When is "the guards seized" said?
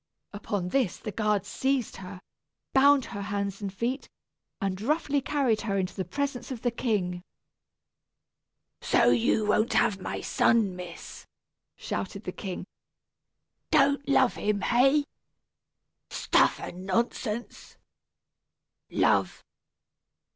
0.97-1.97